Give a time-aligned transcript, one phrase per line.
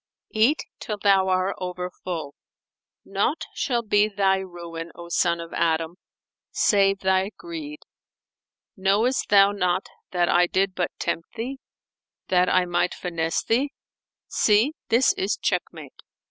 [0.33, 2.33] [FN#451] Eat till thou are over full;
[3.05, 5.97] naught shall be thy ruin, O son of Adam,
[6.49, 7.81] save thy greed.
[8.75, 11.59] Knowest thou not that I did but tempt thee,
[12.29, 13.73] that I might finesse thee?
[14.27, 16.01] See: this is check mate!"